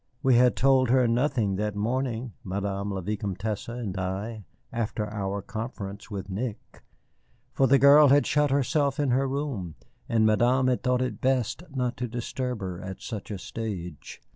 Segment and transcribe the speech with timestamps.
[0.23, 6.09] We had told her nothing that morning, Madame la Vicomtesse and I, after our conference
[6.09, 6.81] with Nick.
[7.53, 9.75] For the girl had shut herself in her room,
[10.09, 14.19] and Madame had thought it best not to disturb her at such a stage.